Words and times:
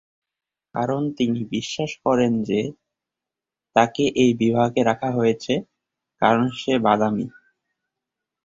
কারণ 0.75 1.01
তিনি 1.17 1.39
বিশ্বাস 1.51 1.91
করেন 2.05 2.33
যে 2.43 2.61
"তাকে 3.75 4.03
এই 4.15 4.31
বিভাগে 4.33 4.81
রাখা 4.83 5.09
হয়েছে, 5.11 5.53
কারণ 6.21 6.45
সে 6.57 6.73
বাদামী"। 6.79 7.27